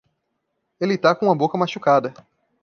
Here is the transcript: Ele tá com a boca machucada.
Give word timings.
Ele 0.79 0.97
tá 0.97 1.13
com 1.13 1.29
a 1.29 1.35
boca 1.35 1.59
machucada. 1.59 2.11